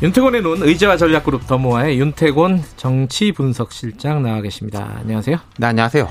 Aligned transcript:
윤태곤의 0.00 0.42
눈 0.42 0.62
의제와 0.62 0.96
전략그룹 0.96 1.48
더모아의 1.48 1.98
윤태곤 1.98 2.62
정치분석실장 2.76 4.22
나와 4.22 4.40
계십니다. 4.40 4.94
안녕하세요. 5.00 5.38
네, 5.58 5.66
안녕하세요. 5.66 6.08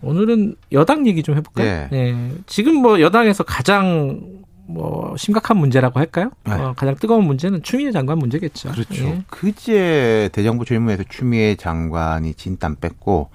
오늘은 0.00 0.56
여당 0.72 1.06
얘기 1.06 1.22
좀 1.22 1.36
해볼까요? 1.36 1.66
네. 1.66 1.88
네. 1.90 2.32
지금 2.46 2.76
뭐 2.76 2.98
여당에서 2.98 3.44
가장 3.44 4.22
뭐 4.66 5.14
심각한 5.18 5.58
문제라고 5.58 6.00
할까요? 6.00 6.30
네. 6.44 6.54
어, 6.54 6.72
가장 6.74 6.94
뜨거운 6.94 7.24
문제는 7.24 7.62
추미애 7.62 7.92
장관 7.92 8.18
문제겠죠. 8.18 8.70
그렇죠. 8.70 9.04
예. 9.04 9.22
그제 9.28 10.30
대정부 10.32 10.64
질문에서 10.64 11.04
추미애 11.06 11.56
장관이 11.56 12.34
진땀 12.34 12.76
뺐고 12.76 13.28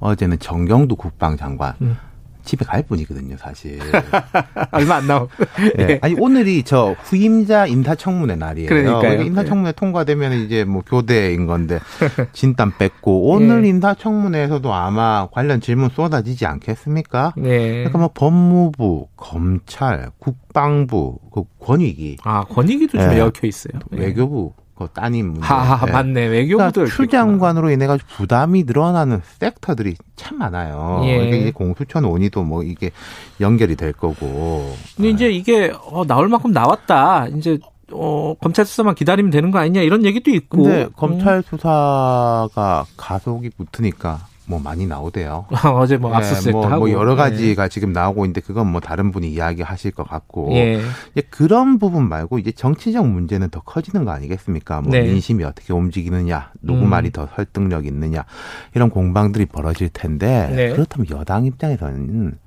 어제는 0.00 0.38
정경두 0.38 0.96
국방장관 0.96 1.74
음. 1.80 1.96
집에 2.46 2.64
갈 2.64 2.82
뿐이거든요, 2.82 3.36
사실. 3.36 3.78
얼마 4.72 4.96
안 4.96 5.06
나오고. 5.06 5.30
예. 5.78 5.98
아니 6.00 6.14
오늘이 6.18 6.62
저 6.62 6.96
후임자 7.02 7.66
임사청문회 7.66 8.36
날이에요. 8.36 8.68
그러니까 8.68 9.22
임사청문회 9.22 9.72
통과되면 9.72 10.32
이제 10.44 10.64
뭐 10.64 10.82
교대인 10.86 11.46
건데 11.46 11.80
진땀 12.32 12.74
뺐고 12.78 13.30
오늘 13.30 13.64
예. 13.64 13.68
임사청문회에서도 13.68 14.72
아마 14.72 15.28
관련 15.30 15.60
질문 15.60 15.90
쏟아지지 15.90 16.46
않겠습니까? 16.46 17.34
네. 17.36 17.74
그러니까 17.74 17.98
뭐 17.98 18.10
법무부, 18.14 19.08
검찰, 19.16 20.10
국방부, 20.18 21.18
그 21.32 21.42
권익위, 21.60 22.18
아 22.22 22.44
권익위도 22.44 22.98
좀 22.98 23.12
예. 23.12 23.20
얽혀 23.20 23.46
있어요. 23.46 23.80
예. 23.92 23.98
외교부 23.98 24.54
그 24.76 24.88
따님 24.92 25.32
문제. 25.32 25.46
하하 25.46 25.86
예. 25.88 25.90
맞네 25.90 26.26
외교부도 26.26 26.72
그러니까 26.72 26.94
추 26.96 27.06
장관으로 27.06 27.70
인해 27.70 27.86
가지고 27.86 28.08
부담이 28.16 28.64
늘어나는 28.64 29.22
섹터들이 29.40 29.96
참 30.16 30.38
많아요. 30.38 31.02
예. 31.04 31.14
그러니까 31.16 31.36
이게 31.36 31.50
공수처 31.50 32.00
논의도 32.00 32.44
뭐 32.44 32.62
이게 32.62 32.90
연결이 33.40 33.74
될 33.74 33.92
거고. 33.92 34.74
근데 34.96 35.10
이제 35.10 35.30
이게 35.30 35.72
어, 35.90 36.04
나올 36.06 36.28
만큼 36.28 36.52
나왔다. 36.52 37.28
이제 37.28 37.58
어, 37.92 38.34
검찰 38.40 38.66
수사만 38.66 38.94
기다리면 38.94 39.30
되는 39.30 39.50
거 39.50 39.58
아니냐 39.58 39.80
이런 39.80 40.04
얘기도 40.04 40.30
있고. 40.30 40.62
근데 40.62 40.88
검찰 40.94 41.42
수사가 41.42 42.84
가속이 42.96 43.50
붙으니까 43.50 44.26
뭐 44.46 44.60
많이 44.60 44.86
나오대요. 44.86 45.46
음. 45.50 45.56
어제 45.76 45.96
뭐 45.96 46.10
예, 46.12 46.16
압수수색도 46.16 46.58
뭐, 46.58 46.66
하고 46.66 46.86
뭐 46.86 46.90
여러 46.90 47.12
예. 47.12 47.16
가지가 47.16 47.68
지금 47.68 47.92
나오고 47.92 48.24
있는데 48.24 48.40
그건 48.40 48.70
뭐 48.70 48.80
다른 48.80 49.10
분이 49.10 49.30
이야기하실 49.30 49.92
것 49.92 50.08
같고 50.08 50.52
예. 50.52 50.80
이제 51.14 51.26
그런 51.30 51.78
부분 51.78 52.08
말고 52.08 52.38
이제 52.38 52.52
정치적 52.52 53.06
문제는 53.06 53.50
더 53.50 53.60
커지는 53.60 54.04
거 54.04 54.12
아니겠습니까? 54.12 54.80
뭐 54.80 54.92
네. 54.92 55.02
민심이 55.02 55.44
어떻게 55.44 55.72
움직이느냐, 55.72 56.52
누구 56.62 56.84
음. 56.84 56.90
말이 56.90 57.10
더 57.10 57.28
설득력 57.34 57.86
있느냐 57.86 58.24
이런 58.74 58.90
공방들이 58.90 59.46
벌어질 59.46 59.88
텐데 59.88 60.48
네. 60.54 60.70
그렇다면 60.70 61.06
여당 61.10 61.44
입장에서는 61.44 62.38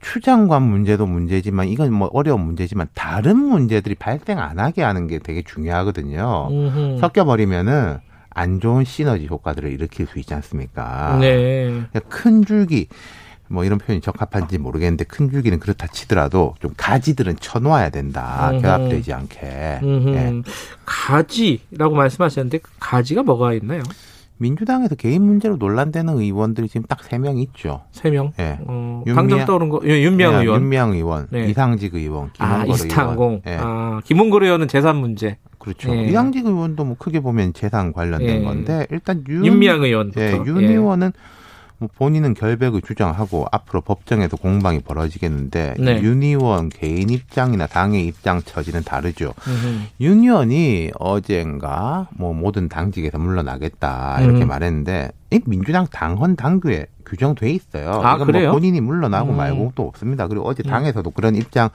추 0.00 0.20
장관 0.20 0.62
문제도 0.62 1.06
문제지만 1.06 1.68
이건 1.68 1.92
뭐 1.92 2.10
어려운 2.12 2.42
문제지만 2.42 2.88
다른 2.94 3.38
문제들이 3.38 3.94
발생 3.94 4.38
안 4.38 4.58
하게 4.58 4.82
하는 4.82 5.06
게 5.06 5.18
되게 5.18 5.42
중요하거든요. 5.42 6.48
음흠. 6.50 6.98
섞여버리면은 7.00 7.98
안 8.34 8.60
좋은 8.60 8.84
시너지 8.84 9.26
효과들을 9.28 9.70
일으킬 9.72 10.06
수 10.06 10.18
있지 10.18 10.34
않습니까? 10.34 11.16
네. 11.20 11.66
그러니까 11.68 12.00
큰 12.08 12.44
줄기 12.44 12.88
뭐 13.48 13.64
이런 13.64 13.78
표현이 13.78 14.00
적합한지 14.00 14.58
모르겠는데 14.58 15.04
큰 15.04 15.30
줄기는 15.30 15.58
그렇다 15.60 15.86
치더라도 15.86 16.54
좀 16.60 16.72
가지들은 16.76 17.36
쳐놓아야 17.40 17.90
된다 17.90 18.50
음흠. 18.52 18.62
결합되지 18.62 19.12
않게. 19.12 19.38
예. 19.82 20.42
가지라고 20.84 21.94
말씀하셨는데 21.94 22.58
그 22.58 22.70
가지가 22.80 23.22
뭐가 23.22 23.52
있나요? 23.54 23.82
민주당에서 24.38 24.96
개인 24.96 25.22
문제로 25.22 25.56
논란되는 25.56 26.18
의원들이 26.18 26.68
지금 26.68 26.82
딱 26.88 26.98
세 27.04 27.18
명 27.20 27.38
있죠. 27.38 27.82
세 27.92 28.10
명. 28.10 28.32
예. 28.40 28.58
어, 28.66 29.04
윤미향- 29.06 29.14
당장 29.14 29.44
떠오른 29.46 29.68
거 29.68 29.80
예, 29.84 30.02
윤미향 30.02 30.34
예, 30.34 30.38
의원. 30.40 30.60
윤미향 30.62 30.92
의원, 30.94 31.28
네. 31.30 31.46
이상직 31.48 31.94
의원, 31.94 32.30
아, 32.38 32.64
김원걸 32.64 32.74
이스타항공. 32.74 33.26
의원. 33.28 33.42
예. 33.46 33.58
아, 33.62 34.00
김홍걸 34.04 34.42
의원은 34.42 34.66
재산 34.68 34.96
문제. 34.96 35.36
그렇죠. 35.64 35.96
예. 35.96 36.04
이상직 36.04 36.44
의원도 36.44 36.84
뭐 36.84 36.96
크게 36.98 37.20
보면 37.20 37.54
재산 37.54 37.92
관련된 37.92 38.28
예. 38.28 38.44
건데 38.44 38.86
일단 38.90 39.24
윤, 39.28 39.46
윤미향 39.46 39.82
의원부터. 39.82 40.20
예, 40.20 40.32
윤 40.46 40.62
예. 40.62 40.66
의원은 40.66 41.12
뭐 41.78 41.88
본인은 41.96 42.34
결백을 42.34 42.82
주장하고 42.82 43.46
앞으로 43.50 43.80
법정에서 43.80 44.36
공방이 44.36 44.80
벌어지겠는데 44.80 45.74
네. 45.78 46.02
윤 46.02 46.22
의원 46.22 46.68
개인 46.68 47.10
입장이나 47.10 47.66
당의 47.66 48.06
입장 48.06 48.42
처지는 48.42 48.84
다르죠. 48.84 49.34
음흠. 49.48 49.80
윤 50.00 50.22
의원이 50.22 50.92
어젠가 50.98 52.08
뭐 52.16 52.32
모든 52.32 52.68
당직에서 52.68 53.18
물러나겠다 53.18 54.20
이렇게 54.20 54.44
음. 54.44 54.48
말했는데 54.48 55.10
이 55.30 55.40
민주당 55.46 55.86
당헌 55.90 56.36
당규에 56.36 56.86
규정돼 57.06 57.50
있어요. 57.50 58.00
아, 58.02 58.14
이건 58.14 58.26
그래요? 58.26 58.50
뭐 58.50 58.52
본인이 58.52 58.80
물러나고 58.80 59.32
음. 59.32 59.36
말고 59.36 59.72
또 59.74 59.86
없습니다. 59.88 60.28
그리고 60.28 60.46
어제 60.46 60.62
당에서도 60.62 61.10
그런 61.10 61.34
입장을 61.34 61.70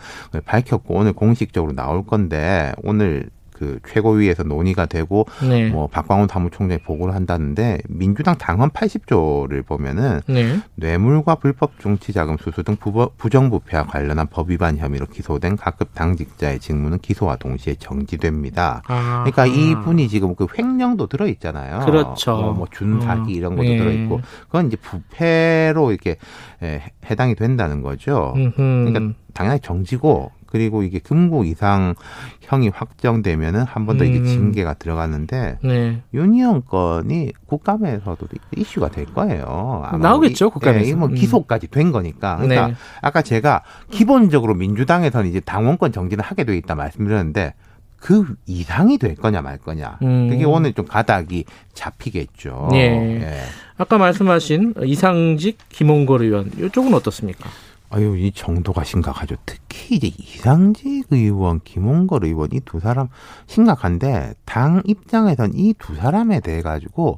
밝혔고 0.45 0.93
오늘 0.93 1.13
공식적으로 1.13 1.73
나올 1.73 2.05
건데 2.05 2.71
오늘 2.83 3.29
그 3.59 3.79
최고위에서 3.85 4.43
논의가 4.43 4.85
되고 4.85 5.25
네. 5.47 5.69
뭐 5.69 5.87
박광훈 5.87 6.29
사무총장이 6.29 6.81
보고를 6.81 7.13
한다는데 7.13 7.79
민주당 7.89 8.37
당헌 8.37 8.69
80조를 8.69 9.65
보면은 9.65 10.21
네. 10.27 10.61
뇌물과 10.75 11.35
불법 11.35 11.77
정치 11.81 12.13
자금 12.13 12.37
수수 12.37 12.63
등 12.63 12.77
부정부패와 13.17 13.83
관련한 13.83 14.27
법 14.27 14.49
위반 14.49 14.77
혐의로 14.77 15.07
기소된 15.07 15.57
각급 15.57 15.93
당직자의 15.93 16.59
직무는 16.59 16.99
기소와 16.99 17.35
동시에 17.35 17.75
정지됩니다. 17.75 18.81
아. 18.87 19.25
그러니까 19.25 19.45
이분이 19.45 20.07
지금 20.07 20.35
그 20.35 20.47
횡령도 20.57 21.07
들어 21.07 21.27
있잖아요. 21.27 21.85
그렇죠. 21.85 22.37
뭐, 22.37 22.53
뭐 22.53 22.67
준사기 22.71 23.33
음. 23.33 23.37
이런 23.37 23.55
것도 23.57 23.67
예. 23.67 23.77
들어 23.77 23.91
있고 23.91 24.21
그건 24.45 24.67
이제 24.67 24.77
부패로 24.77 25.91
이렇게 25.91 26.15
에, 26.63 26.81
해당이 27.09 27.35
된다는 27.35 27.81
거죠. 27.81 28.33
음흠. 28.37 28.55
그러니까 28.55 29.13
당연히 29.33 29.59
정지고 29.59 30.31
그리고 30.51 30.81
이게 30.83 30.97
금고 30.99 31.43
이상 31.43 31.93
형이 32.41 32.69
확정되면은 32.69 33.63
한 33.63 33.85
번 33.85 33.97
더 33.99 34.03
이게 34.03 34.19
음. 34.19 34.25
징계가 34.25 34.73
들어가는데 34.75 35.59
네. 35.63 36.01
윤희영 36.13 36.63
건이 36.67 37.31
국감에서도 37.45 38.17
이슈가 38.57 38.89
될 38.89 39.05
거예요. 39.05 39.83
아마 39.85 39.97
나오겠죠, 40.09 40.47
이- 40.47 40.49
국감에서. 40.49 40.85
예, 40.85 40.89
이뭐 40.89 41.07
음. 41.09 41.13
기소까지 41.15 41.67
된 41.67 41.91
거니까. 41.91 42.37
그러니까 42.37 42.67
네. 42.67 42.73
아까 43.01 43.21
제가 43.21 43.63
기본적으로 43.91 44.55
민주당에서는 44.55 45.29
이제 45.29 45.39
당원권 45.39 45.91
정지는 45.91 46.23
하게 46.23 46.43
돼 46.45 46.57
있다 46.57 46.75
말씀드렸는데 46.75 47.53
그 47.97 48.35
이상이 48.45 48.97
될 48.97 49.15
거냐 49.15 49.41
말 49.41 49.57
거냐. 49.57 49.99
음. 50.01 50.29
그게 50.29 50.45
오늘 50.45 50.73
좀 50.73 50.85
가닥이 50.85 51.43
잡히겠죠. 51.73 52.69
예. 52.73 53.41
아까 53.77 53.97
말씀하신 53.97 54.73
이상직 54.83 55.57
김홍걸 55.69 56.21
의원 56.23 56.51
이쪽은 56.57 56.93
어떻습니까? 56.93 57.49
아유, 57.91 58.15
이 58.17 58.31
정도가 58.31 58.83
심각하죠. 58.83 59.35
특히 59.45 59.95
이제 59.95 60.07
이상직 60.17 61.07
의원, 61.09 61.59
김홍걸 61.63 62.23
의원 62.25 62.49
이 62.53 62.59
두 62.61 62.79
사람 62.79 63.07
심각한데 63.47 64.33
당 64.45 64.81
입장에선 64.85 65.53
이 65.55 65.73
두 65.79 65.95
사람에 65.95 66.39
대해 66.39 66.61
가지고 66.61 67.17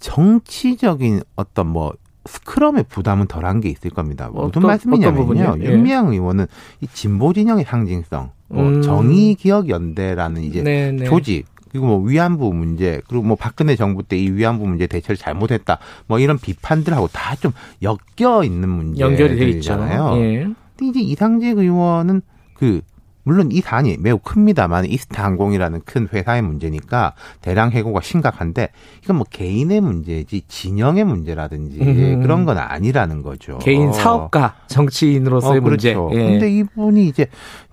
정치적인 0.00 1.20
어떤 1.36 1.68
뭐 1.68 1.92
스크럼의 2.24 2.84
부담은 2.88 3.26
덜한 3.26 3.60
게 3.60 3.68
있을 3.68 3.90
겁니다. 3.90 4.26
무슨 4.28 4.38
어떤- 4.38 4.48
어떤 4.48 4.62
말씀이냐면요. 4.68 5.56
예. 5.64 5.70
윤미향 5.72 6.08
의원은 6.12 6.46
이 6.80 6.86
진보 6.92 7.32
진영의 7.32 7.64
상징성, 7.64 8.30
뭐 8.48 8.62
음. 8.68 8.82
정의 8.82 9.34
기억 9.34 9.68
연대라는 9.68 10.42
이제 10.42 10.62
네, 10.62 10.92
네. 10.92 11.04
조직 11.04 11.46
그리고 11.72 11.86
뭐 11.86 11.98
위안부 12.00 12.52
문제 12.52 13.00
그리고 13.08 13.24
뭐 13.24 13.34
박근혜 13.36 13.74
정부 13.76 14.02
때 14.02 14.16
이 14.18 14.30
위안부 14.30 14.66
문제 14.66 14.86
대처를 14.86 15.16
잘못했다 15.16 15.78
뭐 16.06 16.18
이런 16.20 16.38
비판들하고 16.38 17.08
다 17.08 17.34
좀 17.36 17.52
엮여 17.82 18.44
있는 18.44 18.68
문제 18.68 19.00
연결이 19.00 19.36
돼 19.36 19.48
있잖아요. 19.48 20.12
예. 20.18 20.44
근데 20.76 20.90
이제 20.90 21.00
이상직 21.00 21.58
의원은 21.58 22.20
그 22.54 22.82
물론 23.24 23.50
이 23.52 23.60
사안이 23.60 23.98
매우 24.00 24.18
큽니다만 24.18 24.86
이스타 24.86 25.24
항공이라는 25.24 25.82
큰 25.84 26.08
회사의 26.12 26.42
문제니까 26.42 27.14
대량 27.40 27.70
해고가 27.70 28.00
심각한데 28.00 28.70
이건 29.04 29.16
뭐 29.16 29.26
개인의 29.30 29.80
문제지 29.80 30.42
진영의 30.48 31.04
문제라든지 31.04 31.80
음. 31.80 32.22
그런 32.22 32.44
건 32.44 32.58
아니라는 32.58 33.22
거죠. 33.22 33.58
개인 33.58 33.92
사업가 33.92 34.56
정치인으로서의 34.66 35.58
어, 35.58 35.60
문제. 35.62 35.94
그렇죠. 35.94 36.10
예. 36.14 36.30
근데 36.30 36.50
이분이 36.50 37.06
이제 37.06 37.26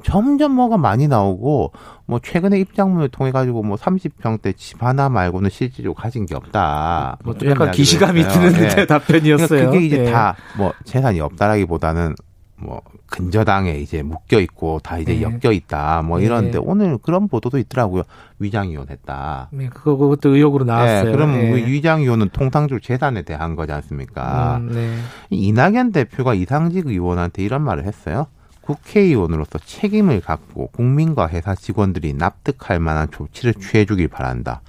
점점 0.03 0.53
뭐가 0.53 0.77
많이 0.77 1.07
나오고 1.07 1.73
뭐 2.05 2.19
최근에 2.19 2.59
입장문을 2.59 3.09
통해 3.09 3.31
가지고 3.31 3.63
뭐 3.63 3.77
30평대 3.77 4.55
집 4.57 4.83
하나 4.83 5.09
말고는 5.09 5.49
실질적으로 5.49 5.93
가진 5.93 6.25
게 6.25 6.35
없다. 6.35 7.17
뭐 7.23 7.35
이런 7.39 7.51
약간 7.51 7.71
기시감이. 7.71 8.23
드는 8.27 8.53
예. 8.79 8.85
답변이었어요. 8.87 9.47
그러니까 9.47 9.71
그게 9.71 9.85
이제 9.85 10.05
예. 10.05 10.11
다뭐 10.11 10.73
재산이 10.85 11.19
없다라기보다는 11.21 12.15
뭐 12.61 12.81
근저당에 13.07 13.73
이제 13.75 14.03
묶여 14.03 14.39
있고 14.39 14.79
다 14.83 14.97
이제 14.97 15.13
네. 15.13 15.21
엮여 15.21 15.51
있다 15.51 16.01
뭐 16.01 16.19
이런데 16.19 16.51
네. 16.51 16.57
오늘 16.61 16.97
그런 16.97 17.27
보도도 17.27 17.57
있더라고요 17.57 18.03
위장 18.39 18.69
이혼했다. 18.69 19.49
네, 19.51 19.69
그거 19.69 19.97
그것도 19.97 20.35
의혹으로 20.35 20.65
나왔어요. 20.65 21.03
네, 21.05 21.11
그럼 21.11 21.35
예. 21.35 21.49
그 21.49 21.57
위장 21.67 22.01
이혼은 22.01 22.29
통상적으로 22.29 22.79
재산에 22.79 23.23
대한 23.23 23.55
거지 23.55 23.71
않습니까? 23.71 24.57
음, 24.57 24.71
네. 24.73 24.95
이낙연 25.29 25.91
대표가 25.91 26.33
이상직 26.33 26.87
의원한테 26.87 27.43
이런 27.43 27.61
말을 27.61 27.85
했어요. 27.85 28.27
국회의원으로서 28.61 29.57
책임을 29.59 30.21
갖고 30.21 30.67
국민과 30.67 31.27
회사 31.29 31.55
직원들이 31.55 32.13
납득할 32.13 32.79
만한 32.79 33.09
조치를 33.11 33.55
취해주길 33.55 34.07
바란다. 34.09 34.61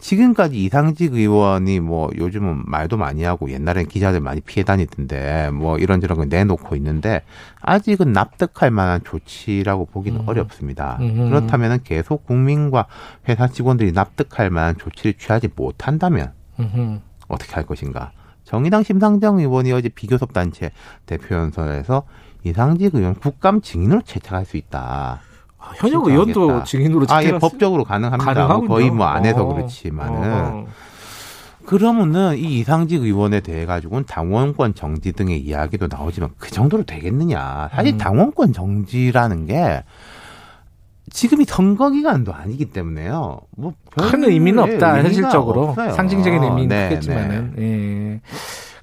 지금까지 0.00 0.62
이상직 0.62 1.14
의원이 1.14 1.80
뭐 1.80 2.10
요즘은 2.16 2.64
말도 2.66 2.98
많이 2.98 3.22
하고 3.22 3.50
옛날엔 3.50 3.86
기자들 3.86 4.20
많이 4.20 4.40
피해 4.42 4.62
다니던데 4.62 5.50
뭐 5.50 5.78
이런저런 5.78 6.18
걸 6.18 6.28
내놓고 6.28 6.76
있는데 6.76 7.22
아직은 7.62 8.12
납득할 8.12 8.70
만한 8.70 9.00
조치라고 9.02 9.86
보기는 9.86 10.20
음. 10.20 10.28
어렵습니다. 10.28 10.98
음흠. 11.00 11.30
그렇다면 11.30 11.80
계속 11.84 12.26
국민과 12.26 12.86
회사 13.28 13.48
직원들이 13.48 13.92
납득할 13.92 14.50
만한 14.50 14.76
조치를 14.76 15.14
취하지 15.14 15.48
못한다면 15.56 16.32
음흠. 16.60 17.00
어떻게 17.28 17.54
할 17.54 17.64
것인가. 17.64 18.12
정의당 18.44 18.82
심상정 18.82 19.38
의원이 19.38 19.72
어제 19.72 19.88
비교섭 19.88 20.32
단체 20.32 20.70
대표 21.06 21.34
연설에서 21.34 22.04
이상직 22.44 22.94
의원 22.94 23.14
국감 23.14 23.60
증인으로 23.62 24.02
채택할 24.02 24.44
수 24.44 24.56
있다. 24.56 25.20
아, 25.58 25.72
현역 25.76 26.06
의원도. 26.06 26.64
증인으로 26.64 27.06
아, 27.08 27.22
예, 27.24 27.38
법적으로 27.38 27.84
가능합니다. 27.84 28.24
뭐 28.24 28.34
가능하군요. 28.34 28.68
거의 28.68 28.90
뭐 28.90 29.06
안 29.08 29.24
해서 29.26 29.42
어. 29.44 29.54
그렇지만은. 29.54 30.20
어. 30.32 30.66
그러면은 31.66 32.38
이 32.38 32.60
이상직 32.60 33.02
의원에 33.02 33.40
대해 33.40 33.66
가지고는 33.66 34.04
당원권 34.06 34.74
정지 34.74 35.12
등의 35.12 35.38
이야기도 35.40 35.88
나오지만 35.90 36.30
그 36.38 36.50
정도로 36.50 36.84
되겠느냐. 36.84 37.68
사실 37.72 37.94
음. 37.94 37.98
당원권 37.98 38.52
정지라는 38.54 39.46
게 39.46 39.82
지금이 41.10 41.44
선거 41.46 41.90
기간도 41.90 42.32
아니기 42.32 42.66
때문에요. 42.66 43.40
뭐큰별 43.56 44.30
의미는 44.30 44.62
없다 44.62 44.96
의미가 44.96 45.04
현실적으로 45.04 45.68
없어요. 45.68 45.92
상징적인 45.92 46.42
의미는 46.42 46.68
네, 46.68 46.88
크겠지만은 46.88 47.54
예. 47.58 48.20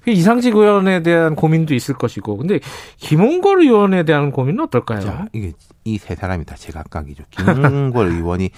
그 0.05 0.11
이상직 0.11 0.55
의원에 0.55 1.01
대한 1.01 1.35
고민도 1.35 1.73
있을 1.73 1.95
것이고 1.95 2.37
근데 2.37 2.59
김홍걸 2.97 3.61
의원에 3.63 4.03
대한 4.03 4.31
고민은 4.31 4.63
어떨까요? 4.65 5.01
자, 5.01 5.25
이게 5.33 5.51
이 5.83 5.97
세 5.97 6.15
사람이 6.15 6.45
다 6.45 6.55
제각각이죠. 6.55 7.23
김홍걸 7.31 8.07
의원이 8.13 8.49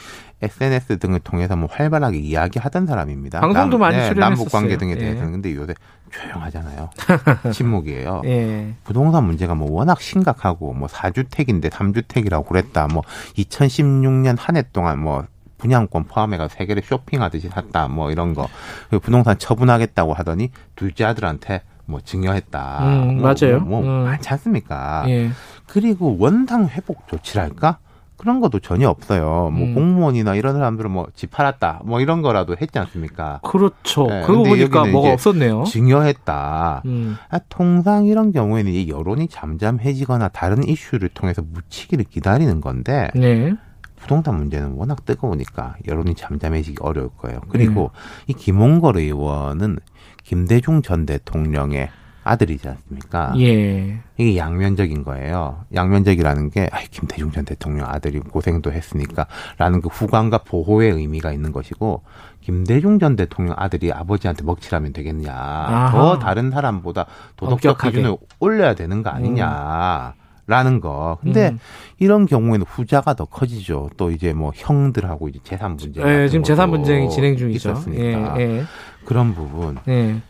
SNS 0.41 0.99
등을 0.99 1.19
통해서 1.21 1.55
뭐 1.55 1.67
활발하게 1.71 2.17
이야기하던 2.19 2.85
사람입니다. 2.85 3.39
방송도 3.41 3.77
많이 3.77 3.97
네. 3.97 4.13
남북 4.13 4.51
관계 4.51 4.77
등에 4.77 4.91
예. 4.91 4.97
대해서는 4.97 5.31
근데 5.31 5.55
요새 5.55 5.73
조용하잖아요. 6.11 6.89
침묵이에요. 7.51 8.21
예. 8.25 8.73
부동산 8.83 9.25
문제가 9.25 9.55
뭐 9.55 9.71
워낙 9.71 9.99
심각하고 10.01 10.73
뭐 10.73 10.87
4주택인데 10.87 11.69
3주택이라고 11.69 12.45
그랬다. 12.47 12.87
뭐 12.87 13.03
2016년 13.37 14.35
한 14.37 14.55
해 14.57 14.63
동안 14.73 14.99
뭐 14.99 15.25
분양권 15.57 16.05
포함해가 16.05 16.47
세 16.49 16.65
개를 16.65 16.83
쇼핑하듯이 16.83 17.49
샀다. 17.49 17.87
뭐 17.87 18.11
이런 18.11 18.33
거. 18.33 18.47
그리고 18.89 19.03
부동산 19.03 19.37
처분하겠다고 19.37 20.13
하더니 20.13 20.51
둘째 20.75 21.05
아들한테 21.05 21.63
뭐 21.85 21.99
증여했다. 22.01 22.79
음, 22.83 23.17
뭐, 23.17 23.33
맞아요. 23.33 23.59
뭐, 23.59 23.81
뭐 23.81 23.89
음. 23.89 24.03
많지 24.05 24.29
않습니까? 24.29 25.05
예. 25.07 25.29
그리고 25.67 26.17
원당 26.19 26.67
회복 26.67 27.07
조치랄까? 27.07 27.77
그런 28.17 28.39
것도 28.39 28.59
전혀 28.59 28.89
없어요. 28.89 29.51
뭐 29.53 29.67
음. 29.67 29.75
공무원이나 29.75 30.33
이런 30.33 30.55
사람들은 30.55 30.89
뭐 30.89 31.07
집 31.13 31.29
팔았다. 31.31 31.81
뭐 31.85 32.01
이런 32.01 32.21
거라도 32.23 32.55
했지 32.59 32.79
않습니까? 32.79 33.39
그렇죠. 33.43 34.07
네, 34.07 34.23
그러고 34.23 34.43
근데 34.43 34.67
보니까 34.67 34.85
뭐가 34.85 35.13
없었네요. 35.13 35.63
증여했다. 35.65 36.81
음. 36.85 37.15
아, 37.29 37.39
통상 37.49 38.05
이런 38.05 38.31
경우에는 38.31 38.71
이 38.71 38.89
여론이 38.89 39.27
잠잠해지거나 39.27 40.29
다른 40.29 40.67
이슈를 40.67 41.09
통해서 41.09 41.43
묻히기를 41.47 42.05
기다리는 42.05 42.59
건데 42.59 43.09
네. 43.15 43.53
부동산 43.99 44.35
문제는 44.35 44.73
워낙 44.73 45.05
뜨거우니까 45.05 45.75
여론이 45.87 46.15
잠잠해지기 46.15 46.77
어려울 46.81 47.09
거예요. 47.17 47.41
그리고 47.49 47.91
이 48.27 48.33
김홍걸 48.33 48.97
의원은 48.97 49.79
김대중 50.23 50.81
전 50.81 51.05
대통령의 51.05 51.89
아들이지 52.23 52.67
않습니까? 52.67 53.33
예. 53.39 53.99
이게 54.17 54.37
양면적인 54.37 55.03
거예요. 55.03 55.63
양면적이라는 55.73 56.49
게 56.49 56.69
아, 56.73 56.79
김대중 56.91 57.31
전 57.31 57.45
대통령 57.45 57.87
아들이 57.89 58.19
고생도 58.19 58.71
했으니까라는 58.73 59.81
그 59.81 59.87
후광과 59.87 60.39
보호의 60.39 60.91
의미가 60.91 61.31
있는 61.31 61.53
것이고 61.53 62.03
김대중 62.41 62.99
전 62.99 63.15
대통령 63.15 63.55
아들이 63.57 63.93
아버지한테 63.93 64.43
먹칠하면 64.43 64.91
되겠냐. 64.93 65.31
아하. 65.33 65.91
더 65.91 66.19
다른 66.19 66.51
사람보다 66.51 67.05
도덕적. 67.37 67.77
기준을 67.77 68.17
올려야 68.39 68.75
되는 68.75 69.03
거 69.03 69.09
아니냐. 69.09 70.13
라는 70.47 70.79
거. 70.79 71.17
근데 71.21 71.49
음. 71.49 71.59
이런 71.99 72.25
경우에는 72.25 72.65
후자가 72.67 73.13
더 73.15 73.25
커지죠. 73.25 73.89
또 73.97 74.11
이제 74.11 74.33
뭐 74.33 74.51
형들하고 74.55 75.27
이제 75.27 75.39
재산 75.43 75.75
문제. 75.75 76.01
예, 76.01 76.27
지금 76.29 76.43
재산 76.43 76.71
분쟁이 76.71 77.09
진행 77.09 77.35
중이죠. 77.37 77.69
있었으니까. 77.71 78.39
예. 78.39 78.41
예. 78.59 78.63
그런 79.05 79.35
부분. 79.35 79.77
예. 79.89 80.21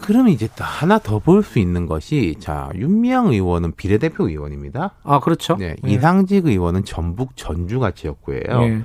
그러면 0.00 0.32
이제 0.32 0.48
또 0.56 0.64
하나 0.64 0.98
더 0.98 1.18
볼 1.18 1.42
수 1.42 1.58
있는 1.58 1.86
것이 1.86 2.36
자 2.38 2.70
윤미향 2.74 3.28
의원은 3.28 3.72
비례대표 3.76 4.28
의원입니다. 4.28 4.92
아, 5.02 5.20
그렇죠. 5.20 5.56
네, 5.56 5.76
예. 5.84 5.90
이상직 5.90 6.46
의원은 6.46 6.84
전북 6.84 7.36
전주가 7.36 7.90
지역구예요. 7.90 8.62
예. 8.62 8.82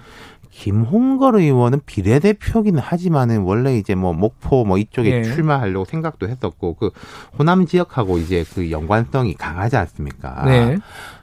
김홍걸 0.56 1.36
의원은 1.36 1.82
비례대표기는 1.86 2.80
하지만은 2.80 3.42
원래 3.42 3.78
이제 3.78 3.94
뭐 3.94 4.14
목포 4.14 4.64
뭐 4.64 4.78
이쪽에 4.78 5.12
예. 5.12 5.24
출마하려고 5.24 5.84
생각도 5.84 6.30
했었고 6.30 6.76
그 6.76 6.92
호남 7.38 7.66
지역하고 7.66 8.18
이제 8.20 8.46
그 8.54 8.72
연관성이 8.72 9.34
강하지 9.34 9.76
않습니까? 9.76 10.46
네. 10.46 10.78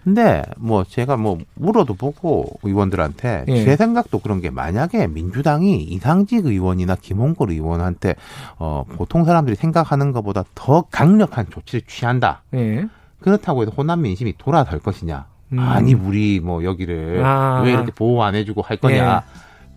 근데 0.04 0.42
뭐 0.58 0.84
제가 0.84 1.16
뭐 1.16 1.38
물어도 1.54 1.94
보고 1.94 2.58
의원들한테 2.62 3.46
예. 3.48 3.64
제 3.64 3.76
생각도 3.76 4.18
그런 4.18 4.42
게 4.42 4.50
만약에 4.50 5.06
민주당이 5.06 5.82
이상직 5.82 6.44
의원이나 6.44 6.94
김홍걸 6.96 7.52
의원한테 7.52 8.16
어 8.58 8.84
보통 8.86 9.24
사람들이 9.24 9.56
생각하는 9.56 10.12
것보다 10.12 10.44
더 10.54 10.82
강력한 10.90 11.46
조치를 11.48 11.82
취한다. 11.86 12.42
예. 12.52 12.86
그렇다고 13.20 13.62
해서 13.62 13.72
호남 13.74 14.02
민심이 14.02 14.34
돌아설 14.36 14.78
것이냐? 14.80 15.31
음. 15.52 15.58
아니 15.58 15.94
우리 15.94 16.40
뭐 16.40 16.64
여기를 16.64 17.22
아. 17.24 17.62
왜 17.64 17.72
이렇게 17.72 17.92
보호 17.92 18.22
안 18.22 18.34
해주고 18.34 18.62
할 18.62 18.76
거냐? 18.76 19.24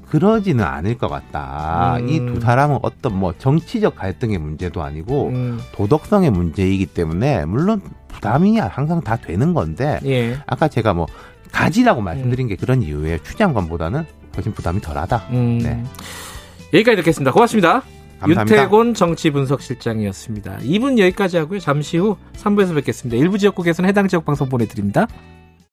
그러지는 0.08 0.64
않을 0.64 0.98
것 0.98 1.10
같다. 1.10 1.98
음. 2.00 2.10
이두 2.10 2.40
사람은 2.40 2.80
어떤 2.84 3.18
뭐 3.18 3.34
정치적 3.38 3.96
갈등의 3.96 4.38
문제도 4.38 4.82
아니고 4.82 5.30
음. 5.30 5.60
도덕성의 5.74 6.32
문제이기 6.32 6.86
때문에 6.88 7.46
물론 7.46 7.82
부담이 8.08 8.58
항상 8.60 9.02
다 9.02 9.18
되는 9.18 9.54
건데 9.54 10.00
예. 10.06 10.38
아까 10.46 10.68
제가 10.68 10.94
뭐 10.94 11.08
가지라고 11.52 12.02
말씀드린 12.02 12.48
게 12.48 12.56
그런 12.56 12.82
이유예요. 12.82 13.18
추장관보다는 13.24 14.06
훨씬 14.36 14.54
부담이 14.54 14.82
덜하다. 14.82 15.24
음. 15.32 15.60
네. 15.60 15.84
여기까지 16.74 16.98
듣겠습니다. 16.98 17.32
고맙습니다. 17.32 17.82
감사합니다. 18.20 18.62
윤태곤 18.62 18.94
정치분석실장이었습니다. 18.94 20.58
2분 20.60 20.98
여기까지 21.00 21.38
하고요. 21.38 21.60
잠시 21.60 21.98
후 21.98 22.18
3부에서 22.38 22.74
뵙겠습니다. 22.76 23.18
일부 23.18 23.38
지역국에서는 23.38 23.88
해당 23.90 24.08
지역 24.08 24.26
방송 24.26 24.50
보내드립니다. 24.50 25.08